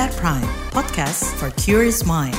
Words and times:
at 0.00 0.08
Prime, 0.16 0.48
podcast 0.72 1.28
for 1.36 1.52
curious 1.60 2.08
mind. 2.08 2.32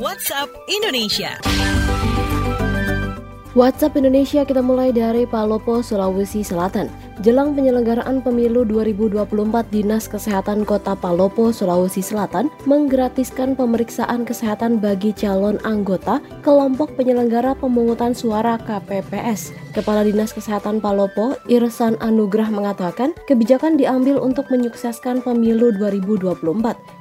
WhatsApp 0.00 0.48
Indonesia. 0.64 1.36
WhatsApp 3.52 3.92
Indonesia 4.00 4.48
kita 4.48 4.64
mulai 4.64 4.96
dari 4.96 5.28
Palopo, 5.28 5.84
Sulawesi 5.84 6.40
Selatan. 6.40 6.88
Jelang 7.24 7.56
penyelenggaraan 7.56 8.20
pemilu 8.20 8.68
2024, 8.68 9.72
Dinas 9.72 10.04
Kesehatan 10.04 10.68
Kota 10.68 10.92
Palopo, 10.92 11.48
Sulawesi 11.48 12.04
Selatan 12.04 12.52
menggratiskan 12.68 13.56
pemeriksaan 13.56 14.28
kesehatan 14.28 14.76
bagi 14.84 15.16
calon 15.16 15.56
anggota 15.64 16.20
kelompok 16.44 16.92
penyelenggara 16.92 17.56
pemungutan 17.56 18.12
suara 18.12 18.60
KPPS. 18.60 19.56
Kepala 19.72 20.04
Dinas 20.04 20.36
Kesehatan 20.36 20.84
Palopo, 20.84 21.40
Irsan 21.48 21.96
Anugrah 22.04 22.52
mengatakan, 22.52 23.16
kebijakan 23.24 23.80
diambil 23.80 24.20
untuk 24.20 24.52
menyukseskan 24.52 25.24
pemilu 25.24 25.72
2024. 25.72 26.36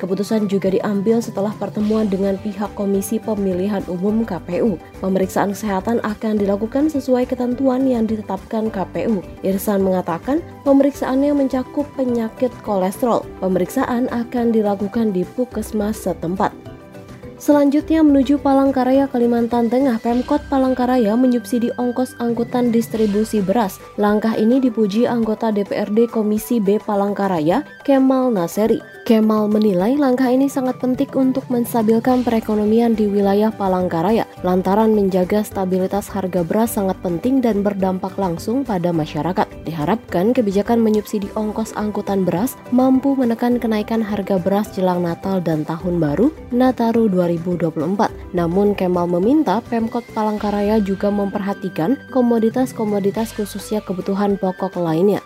Keputusan 0.00 0.48
juga 0.48 0.72
diambil 0.72 1.20
setelah 1.20 1.52
pertemuan 1.52 2.08
dengan 2.08 2.40
pihak 2.40 2.72
Komisi 2.72 3.20
Pemilihan 3.20 3.84
Umum 3.92 4.24
KPU. 4.24 4.80
Pemeriksaan 5.04 5.52
kesehatan 5.52 6.00
akan 6.00 6.40
dilakukan 6.40 6.88
sesuai 6.88 7.28
ketentuan 7.28 7.84
yang 7.84 8.08
ditetapkan 8.08 8.72
KPU. 8.72 9.20
Irsan 9.44 9.82
mengatakan 9.82 9.97
mengatakan 9.98 10.38
pemeriksaannya 10.62 11.34
mencakup 11.34 11.82
penyakit 11.98 12.54
kolesterol. 12.62 13.26
Pemeriksaan 13.42 14.06
akan 14.14 14.54
dilakukan 14.54 15.10
di 15.10 15.26
puskesmas 15.34 15.98
setempat. 16.06 16.54
Selanjutnya 17.38 18.02
menuju 18.02 18.42
Palangkaraya, 18.42 19.06
Kalimantan 19.10 19.70
Tengah, 19.70 19.98
Pemkot 20.02 20.42
Palangkaraya 20.50 21.14
menyubsidi 21.14 21.70
ongkos 21.78 22.14
angkutan 22.18 22.70
distribusi 22.74 23.42
beras. 23.42 23.78
Langkah 23.94 24.34
ini 24.34 24.58
dipuji 24.62 25.06
anggota 25.06 25.50
DPRD 25.54 26.10
Komisi 26.10 26.58
B 26.58 26.78
Palangkaraya, 26.82 27.62
Kemal 27.86 28.34
Naseri. 28.34 28.97
Kemal 29.08 29.48
menilai 29.48 29.96
langkah 29.96 30.28
ini 30.28 30.52
sangat 30.52 30.84
penting 30.84 31.08
untuk 31.16 31.48
menstabilkan 31.48 32.20
perekonomian 32.28 32.92
di 32.92 33.08
wilayah 33.08 33.48
Palangkaraya 33.48 34.28
lantaran 34.44 34.92
menjaga 34.92 35.40
stabilitas 35.40 36.12
harga 36.12 36.44
beras 36.44 36.76
sangat 36.76 37.00
penting 37.00 37.40
dan 37.40 37.64
berdampak 37.64 38.12
langsung 38.20 38.68
pada 38.68 38.92
masyarakat. 38.92 39.48
Diharapkan 39.64 40.36
kebijakan 40.36 40.84
menyubsidi 40.84 41.24
ongkos 41.40 41.72
angkutan 41.80 42.28
beras 42.28 42.60
mampu 42.68 43.16
menekan 43.16 43.56
kenaikan 43.56 44.04
harga 44.04 44.36
beras 44.36 44.68
jelang 44.76 45.00
Natal 45.00 45.40
dan 45.40 45.64
Tahun 45.64 45.96
Baru 45.96 46.28
Nataru 46.52 47.08
2024. 47.08 48.12
Namun 48.36 48.76
Kemal 48.76 49.08
meminta 49.08 49.64
Pemkot 49.72 50.04
Palangkaraya 50.12 50.84
juga 50.84 51.08
memperhatikan 51.08 51.96
komoditas-komoditas 52.12 53.32
khususnya 53.32 53.80
kebutuhan 53.80 54.36
pokok 54.36 54.76
lainnya. 54.76 55.24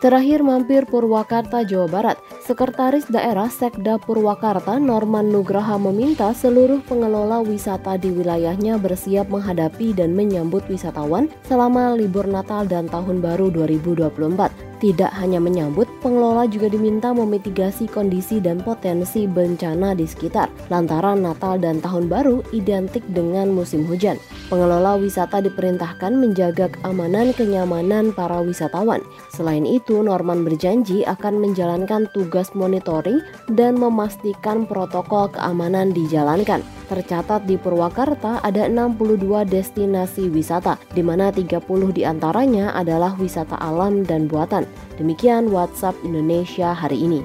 Terakhir 0.00 0.40
mampir 0.40 0.88
Purwakarta, 0.88 1.60
Jawa 1.60 1.84
Barat. 1.84 2.16
Sekretaris 2.50 3.06
Daerah 3.06 3.46
Sekda 3.46 3.94
Purwakarta 4.02 4.74
Norman 4.82 5.30
Nugraha 5.30 5.78
meminta 5.78 6.34
seluruh 6.34 6.82
pengelola 6.82 7.38
wisata 7.46 7.94
di 7.94 8.10
wilayahnya 8.10 8.74
bersiap 8.74 9.30
menghadapi 9.30 9.94
dan 9.94 10.18
menyambut 10.18 10.66
wisatawan 10.66 11.30
selama 11.46 11.94
libur 11.94 12.26
Natal 12.26 12.66
dan 12.66 12.90
Tahun 12.90 13.22
Baru 13.22 13.54
2024. 13.54 14.69
Tidak 14.80 15.12
hanya 15.12 15.36
menyambut, 15.36 15.84
pengelola 16.00 16.48
juga 16.48 16.72
diminta 16.72 17.12
memitigasi 17.12 17.84
kondisi 17.84 18.40
dan 18.40 18.64
potensi 18.64 19.28
bencana 19.28 19.92
di 19.92 20.08
sekitar. 20.08 20.48
Lantaran 20.72 21.20
Natal 21.20 21.60
dan 21.60 21.84
Tahun 21.84 22.08
Baru 22.08 22.40
identik 22.56 23.04
dengan 23.12 23.52
musim 23.52 23.84
hujan. 23.84 24.16
Pengelola 24.48 24.96
wisata 24.96 25.44
diperintahkan 25.44 26.16
menjaga 26.16 26.72
keamanan 26.72 27.36
kenyamanan 27.36 28.16
para 28.16 28.40
wisatawan. 28.40 29.04
Selain 29.36 29.68
itu, 29.68 30.00
Norman 30.00 30.48
berjanji 30.48 31.04
akan 31.04 31.44
menjalankan 31.44 32.08
tugas 32.16 32.48
monitoring 32.56 33.20
dan 33.52 33.76
memastikan 33.76 34.64
protokol 34.64 35.28
keamanan 35.28 35.92
dijalankan. 35.92 36.64
Tercatat 36.90 37.46
di 37.46 37.54
Purwakarta 37.54 38.42
ada 38.42 38.66
62 38.66 39.46
destinasi 39.46 40.26
wisata, 40.26 40.74
di 40.90 41.06
mana 41.06 41.30
30 41.30 41.62
di 41.94 42.02
antaranya 42.02 42.74
adalah 42.74 43.14
wisata 43.14 43.54
alam 43.62 44.02
dan 44.02 44.26
buatan. 44.26 44.66
Demikian 45.00 45.48
WhatsApp 45.48 45.96
Indonesia 46.04 46.76
hari 46.76 47.00
ini. 47.00 47.20